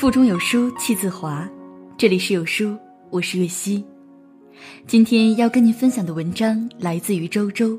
[0.00, 1.46] 腹中有书气自华，
[1.98, 2.74] 这里是有书，
[3.10, 3.84] 我是月溪。
[4.86, 7.78] 今天要跟您分享的文章来自于周周。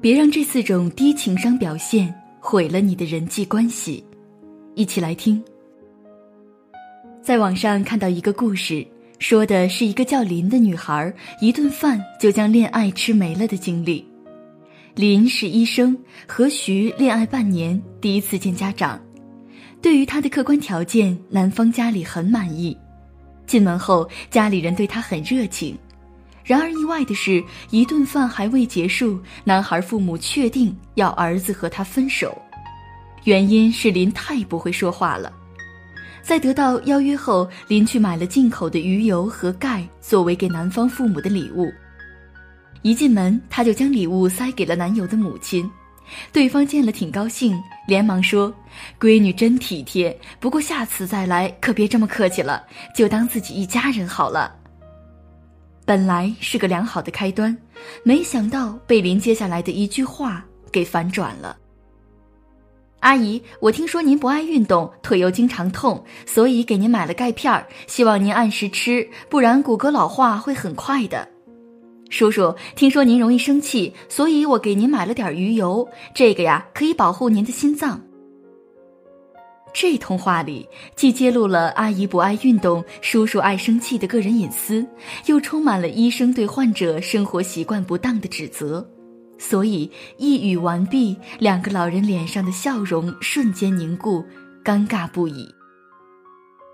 [0.00, 2.10] 别让这四种低情商表现
[2.40, 4.02] 毁了你的人际关系。
[4.74, 5.44] 一起来听。
[7.22, 8.82] 在网上看到一个故事，
[9.18, 14.02] 说的是一个叫林的女孩一顿饭就将恋爱吃没了的经历。
[14.94, 15.94] 林是医生，
[16.26, 18.98] 和徐恋爱半年，第一次见家长。
[19.82, 22.74] 对于他的客观条件，男方家里很满意。
[23.46, 25.76] 进门后，家里人对他很热情。
[26.44, 32.40] 然而意外的是，一顿饭还未结束，男孩父母确定要儿子和他分手。
[33.24, 35.32] 原因是林太不会说话了。
[36.22, 41.72] 在得到邀约后，林去买了进口的鱼油和钙作为给男方父母的礼物。
[42.82, 45.68] 一进门，他就将礼物塞给了男友的母亲。
[46.32, 48.52] 对方见了挺高兴，连忙说
[49.00, 54.54] ：“闺女真体贴，不过下次再来可别这么客气了，就当自己一家人好了。”
[55.84, 57.56] 本来是个良好的开端，
[58.04, 61.56] 没想到被林接下来的一句话给反转了。
[63.00, 71.28] 阿姨，我听说您不爱运动，腿又经常痛，所以给您买了钙片儿，希望您按时吃，不然骨骼老化会很快的。
[72.12, 77.98] 叔叔，听说您容易生气，所以我给您买了点鱼油，这个呀可以保护您的心脏。
[79.72, 84.86] 这通话里既揭露了阿姨不爱运动、叔叔爱生气的个人隐私，
[85.24, 88.86] 又充满了医生对患者生活习惯不当的指责，
[89.38, 94.22] 所以一语完毕，两个老人脸上的笑容瞬间凝固，
[94.62, 95.48] 尴尬不已。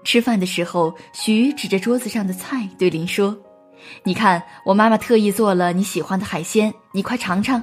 [0.02, 3.38] 吃饭的时候，徐指着桌子上的菜对林说。
[4.02, 7.62] 你看，我妈妈特意做了你喜欢的海鲜，你快尝尝。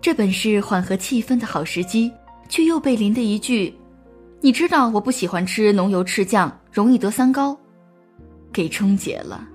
[0.00, 2.12] 这本是缓和气氛的好时机，
[2.48, 3.72] 却又被林的一句
[4.42, 7.56] “你知道我不喜欢吃浓油赤酱，容易得三高”
[8.52, 9.46] 给冲解了。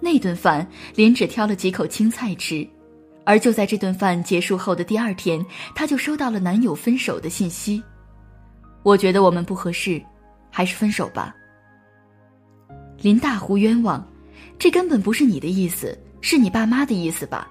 [0.00, 2.66] 那顿饭，林只挑了几口青菜吃，
[3.24, 5.44] 而就在这顿饭结束后的第二天，
[5.74, 7.82] 她就收到了男友分手的信息。
[8.82, 10.02] 我觉得我们不合适，
[10.50, 11.36] 还是分手吧。
[13.00, 14.06] 林大呼冤枉，
[14.58, 17.48] 这根本不是你的意思，是你爸妈的意思吧？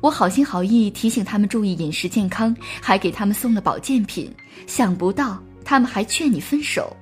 [0.00, 4.32] 我好心好意提醒他们注意饮食健康，还给他们送了保健品，
[4.68, 6.96] 想不到他们还劝你分手。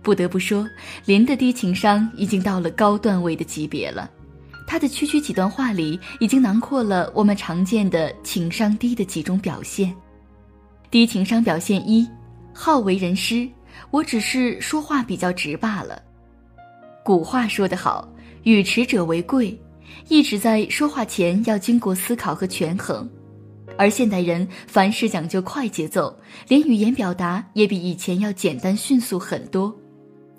[0.00, 0.64] 不得不说，
[1.04, 4.08] 林的低情商已经到了高段位的级别了。
[4.64, 9.92] 他的区区几段话里，已经囊括了我们常见的情商低的几种表现。
[10.88, 12.08] 低情商表现一：
[12.54, 13.48] 好为人师，
[13.90, 16.00] 我只是说话比较直罢了。
[17.04, 18.08] 古话说得好
[18.44, 19.58] ，“语迟者为贵”，
[20.08, 23.08] 一直在说话前要经过思考和权衡。
[23.78, 26.14] 而现代人凡事讲究快节奏，
[26.46, 29.74] 连语言表达也比以前要简单迅速很多，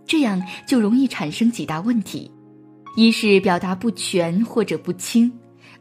[0.06, 2.30] 这样就容易产生几大问题：
[2.96, 5.32] 一是表达不全或者不清，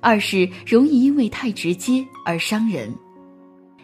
[0.01, 2.91] 二是容易因为太直接而伤人。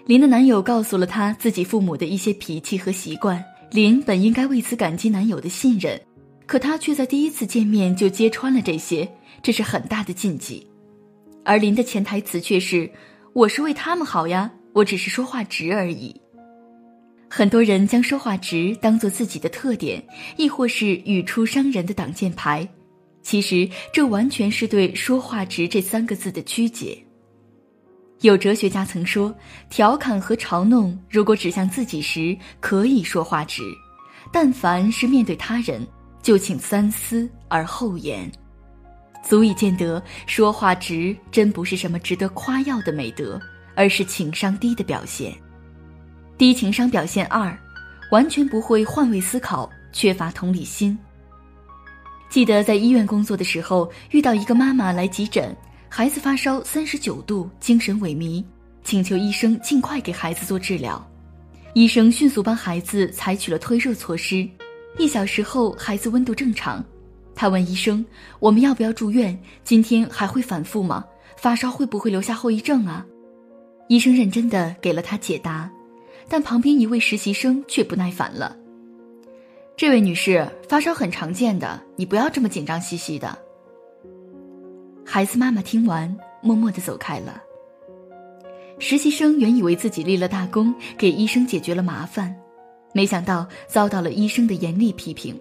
[0.07, 6.01] 林的男友告诉了她自己父母的一些脾气和习惯，林本应该为此感激男友的信任。
[6.47, 9.09] 可他却在第一次见面就揭穿了这些，
[9.43, 10.67] 这是很大的禁忌。
[11.45, 12.91] 而林的潜台词却是
[13.35, 16.15] ：“我是为他们好呀，我只是说话直而已。”
[17.29, 20.03] 很多人将说话直当做自己的特点，
[20.37, 22.67] 亦或是语出伤人的挡箭牌。
[23.23, 26.97] 其实这完全是对“说话直”这三个字的曲解。
[28.21, 29.35] 有哲学家曾说
[29.69, 33.63] ：“调侃和嘲弄如果指向自己时，可以说话直；
[34.33, 35.85] 但凡是面对他人，”
[36.27, 38.29] 就请三思而后言，
[39.23, 43.41] 足以见得说话直真不是什么值得夸耀的美德，
[43.77, 45.33] 而是情商低的表现。
[46.37, 47.57] 低情商表现二，
[48.11, 50.99] 完全不会换位思考，缺乏同理心。
[52.29, 55.57] 记得在医院工作的时候，遇到一个妈妈来急诊，
[55.89, 58.45] 孩子发烧三十九度，精神萎靡，
[58.83, 61.09] 请求医生尽快给孩子做治疗。
[61.75, 64.45] 医生迅速帮孩子采取了退热措施。
[64.99, 66.85] 一小时后，孩子温度正常。
[67.35, 68.05] 他问医生
[68.41, 69.39] ：“我们要不要住院？
[69.63, 71.05] 今天还会反复吗？
[71.37, 73.05] 发烧会不会留下后遗症啊？”
[73.89, 75.71] 医生认真的给了他解答，
[76.29, 78.57] 但旁边一位实习生却不耐烦了
[79.77, 83.37] ：“这位女士，发烧很常见的，你不要这么紧张兮兮的。”
[85.05, 87.43] 孩子妈妈听完，默默的走开了。
[88.79, 92.35] 实习生原以为自己立了大功，给医生解决了麻烦。
[92.97, 95.39] 没想到遭到了医生的严厉批评。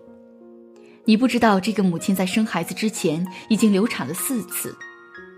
[1.05, 4.75] 你不知道这个母亲在生孩子之前已经流产了四次，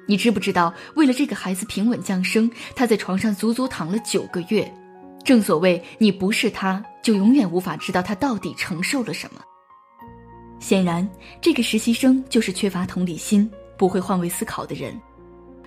[0.08, 4.68] 你知不知道为了这个孩子平稳降生，她在床上足足躺了九个月，
[5.24, 9.40] 正所谓，你不是她，就永远无法知道她到底承受了什么。
[10.60, 11.08] 显然，
[11.40, 13.48] 这个实习生就是缺乏同理心、
[13.78, 15.00] 不会换位思考的人，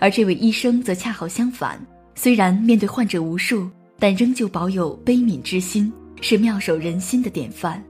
[0.01, 1.81] 而这位医生则恰好相反。
[2.17, 3.71] 虽然面对患者无数，
[4.01, 7.83] 但仍旧保有悲悯之心，是妙手仁心的典范。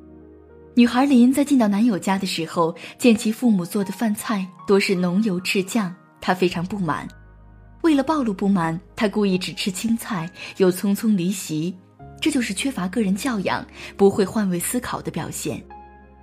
[0.74, 7.06] 女孩林在进到男友家的时候，见其父母做的饭菜多是浓油赤酱，她非常不满。
[7.82, 11.74] 为了暴露不满，她故意只吃青菜，又匆匆离席。
[12.20, 13.66] 这就是缺乏个人教养、
[13.96, 15.62] 不会换位思考的表现。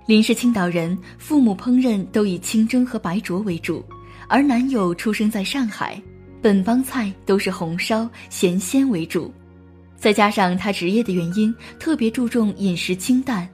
[0.06, 3.84] 林是青岛人，父母烹饪都以清蒸和白灼为主，
[4.28, 6.00] 而男友出生在上海，
[6.40, 9.32] 本帮菜都是红烧咸鲜为主。
[9.98, 13.48] 再加上他职业的原因，特别注重饮食清淡。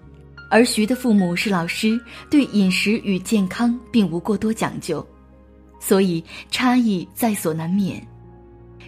[0.51, 1.99] 而徐的父母是老师，
[2.31, 5.05] 对饮食与健康并无过多讲究，
[5.81, 8.07] 所以差异在所难免。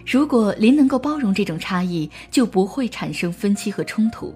[0.05, 4.33] 如果林能够包容这种差异，就不会产生分歧和冲突。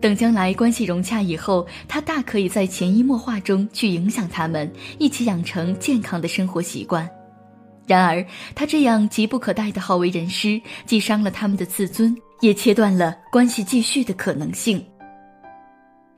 [0.00, 7.08] 等将来关系融洽以后，他大可以在潜移默化中去影响他们，一起养成健康的生活习惯。
[7.86, 8.24] 然而，
[8.54, 14.84] 他这样急不可待的好为人师，既伤了他们的自尊，也切断了关系继续的可能性。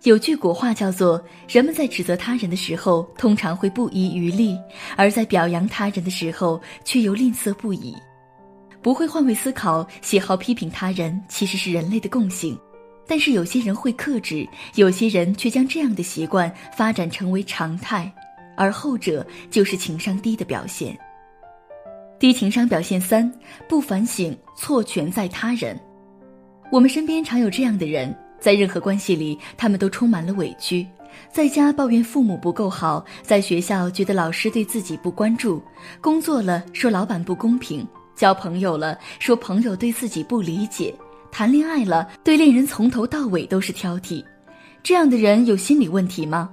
[0.05, 4.57] 有句古话叫做：“人们在指责他人的时候，通常会不遗余力；
[4.97, 7.95] 而在表扬他人的时候，却又吝啬不已。”
[8.81, 12.57] 不会换位思考、喜好批评他人，其实是人类的共性。
[13.09, 18.11] 但是有些人会克制，有些人却将这样的习惯发展成为常态，
[18.57, 20.97] 而后者就是情商低的表现。
[22.21, 23.33] 低情商表现三：
[23.69, 25.79] 不反省，错全在他人。
[26.71, 28.15] 我们身边常有这样的人。
[28.41, 30.87] 在任何关系里，他们都充满了委屈。
[31.33, 35.61] 在家抱怨父母不够好，在学校觉得老师对自己不关注，
[36.01, 37.85] 工作了说老板不公平，
[38.15, 40.95] 交朋友了说朋友对自己不理解，
[41.33, 44.25] 谈恋爱了对恋人从头到尾都是挑剔。
[44.83, 46.49] 这样的人有心理问题吗？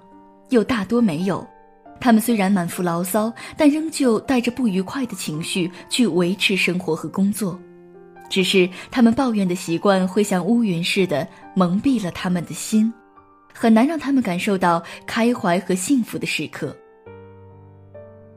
[0.50, 1.46] 又大多没有。
[2.00, 7.60] 他们虽然满腹牢骚，但仍旧带着不愉快的情绪去维持生活和工作。
[8.30, 12.92] 只是他们抱怨的习惯会像乌云似的蒙蔽了他们的心，
[13.54, 16.76] 很难让他们感受到开怀和幸福的时刻。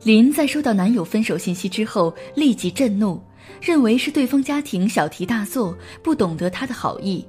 [0.04, 3.20] 林在收到男友分手信息之后，立即震怒，
[3.60, 7.26] 认为是对方家庭小题大做，不懂得他的好意。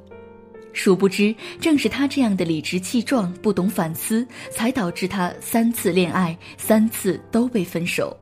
[0.72, 8.16] 殊不知，正是他这样的理直气壮、不懂反思，才导致他三次恋爱，三次都被分手。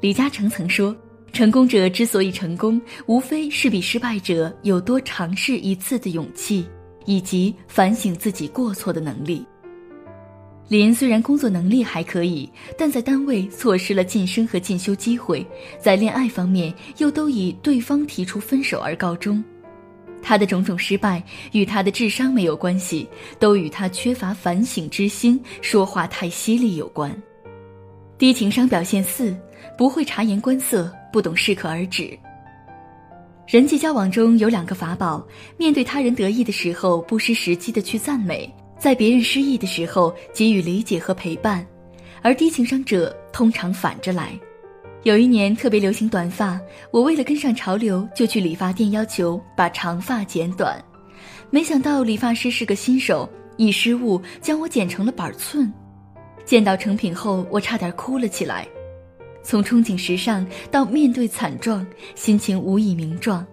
[0.00, 0.96] 李嘉诚曾说。
[1.32, 6.66] 成功者之所以成功，无非是比失败者有多尝试一次的勇气，
[7.06, 9.44] 以及反省自己过错的能力。
[10.68, 12.48] 林虽然工作能力还可以，
[12.78, 15.44] 但在单位错失了晋升和进修机会，
[15.80, 19.42] 在恋爱方面又都以对方提出分手而告终。
[20.22, 23.08] 他的种种失败与他的智商没有关系，
[23.38, 27.10] 都与他缺乏反省之心、说话太犀利有关。
[28.18, 29.34] 低情商表现四：
[29.76, 30.92] 不会察言观色。
[31.12, 32.18] 不懂适可而止。
[33.46, 35.22] 人际交往中有两个法宝：
[35.58, 38.48] 面对他人得意的时候，不失时机的去赞美；
[38.78, 41.66] 在别人失意的时候，给予理解和陪伴。
[42.22, 44.30] 而低情商者通常反着来。
[45.02, 46.58] 有一年特别流行短发，
[46.92, 50.80] 我为了跟上潮流，就去理发店要求把长发剪短。
[51.50, 55.70] 没想到理发师是个新手，一失误将我剪成了板寸。
[56.44, 58.66] 见到成品后，我差点哭了起来。
[59.42, 63.44] 从憧憬时尚到面对惨状，心情无以名状。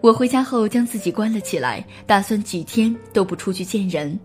[0.00, 4.18] 我回家后将自己关了起来，打算几天都不出去见人。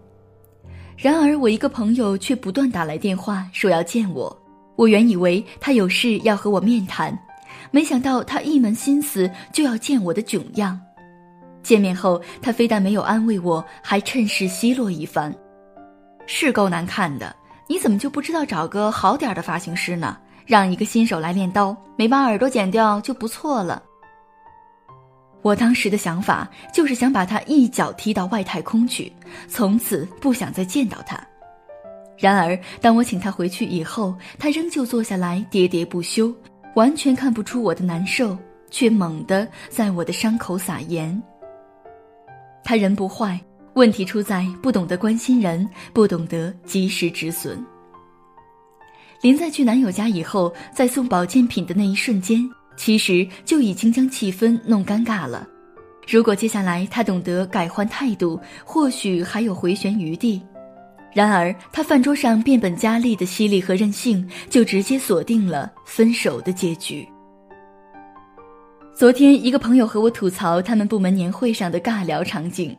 [0.98, 4.36] 然而，我一个朋友却不断打来电话说要见我。
[4.76, 7.16] 我原以为他有事要和我面谈，
[7.70, 10.80] 没想到他一门心思就要见我的囧样。
[11.62, 15.32] 见面后，他非但没有安慰我，还趁势奚落一番
[16.26, 17.36] ：“是够难看的，
[17.68, 20.18] 你怎么就不知道找个好点的发型师呢？”
[20.48, 23.84] 让一个新手来练刀，没把耳朵剪掉就不错了。
[25.42, 29.12] 我当时的想法就是想把他一脚踢到外太空去，
[29.48, 31.20] 从此不想再见到他。
[32.18, 36.34] 然而，当我请他回去以后，他仍旧坐下来喋喋不休，
[36.76, 38.36] 完全看不出我的难受，
[38.72, 41.22] 却猛地在我的伤口撒盐。
[42.64, 43.40] 他人不坏，
[43.74, 47.64] 问题出在不懂得关心人，不懂得及时止损。
[49.22, 55.48] 林在去男友家以后，在送保健品的那一瞬间，其实就已经将气氛弄尴尬了。
[56.08, 60.42] 如果接下来他懂得改换态度，或许还有回旋余地。
[61.14, 67.08] 然而，他饭桌上变本加厉的犀利和任性，就直接锁定了分手的结局。
[68.96, 72.78] 昨天，一个朋友和我吐槽他们部门年会上的尬聊场景。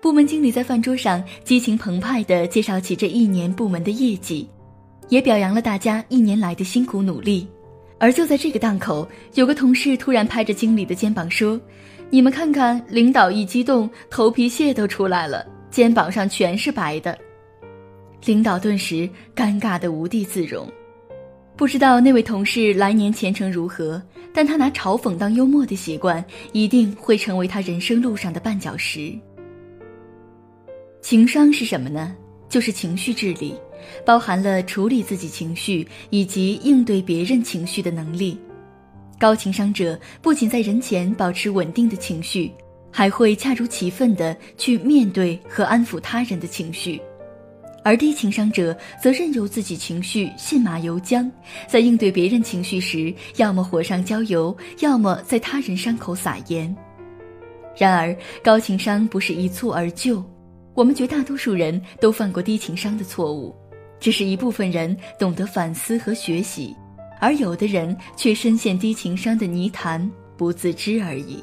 [0.00, 4.48] 部门经理在饭桌上激情澎湃地介绍起这一年部门的业绩，
[5.12, 7.46] 也表扬了大家一年来的辛苦努力。
[7.98, 11.60] 而就在这个档口，有个同事突然拍着经理的肩膀说
[12.08, 17.16] ：“你们看看，领导一激动，头皮屑都出来了，肩膀上全是白的。”
[18.24, 20.66] 领导顿时尴尬得无地自容。
[21.58, 24.02] 不知道那位同事来年前程如何，
[24.32, 29.12] 但他拿嘲讽当幽默的习惯，一定会成为他人生路上的绊脚石。
[31.02, 32.16] 情商是什么呢？
[32.48, 33.54] 就是情绪智力，
[34.04, 38.38] 包含了处理自己情绪以及应对别人情绪的能力。
[39.18, 42.50] 高情商者不仅在人前保持稳定的情绪，
[42.90, 47.00] 还会恰如其分地去面对和安抚他人的情绪。
[47.84, 51.28] 而低情商者则任由自己情绪信马由缰，
[51.66, 56.72] 在应对别人情绪时，要么火上浇油，要么在他人伤口撒盐。
[57.76, 60.22] 然而，高情商不是一蹴而就，
[60.74, 63.52] 我们绝大多数人都犯过低情商的错误，
[64.02, 66.76] 只是一部分人懂得反思和学习，
[67.20, 71.40] 而有的人却深陷低情商的泥潭，不自知而已。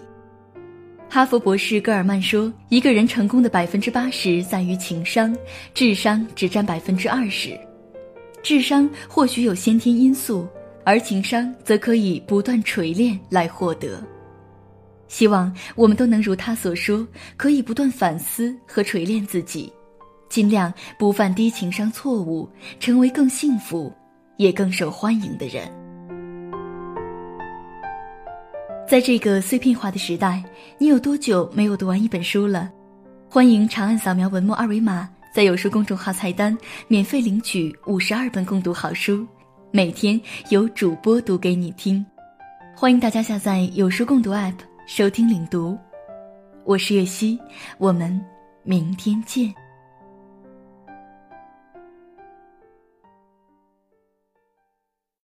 [1.08, 5.34] 哈佛博士戈尔曼说：“一个人成功的百分之八十在于情商，
[5.74, 7.58] 智商只占百分之二十。
[8.44, 10.46] 智商或许有先天因素，
[10.84, 14.04] 而情商则可以不断锤炼来获得。
[15.08, 19.72] 希望我们都能如他所说，可以不断反思和锤炼自己，
[20.30, 22.48] 尽量不犯低情商错误，
[22.80, 23.92] 成为更幸福
[24.38, 25.70] 也更受欢迎的人。”
[28.88, 30.44] 在这个碎片化的时代，
[30.78, 32.72] 你有多久没有读完一本书了？
[33.30, 36.58] 欢迎长按扫描文末二维码，在有书公众号菜单
[36.88, 39.28] 免费领取五十二本共读好书，
[39.70, 40.20] 每天
[40.50, 42.04] 有主播读给你听。
[42.76, 44.56] 欢迎大家下载有书共读 App
[44.88, 45.78] 收听领读。
[46.66, 47.40] 我是月溪，
[47.78, 48.20] 我们
[48.64, 49.54] 明天见。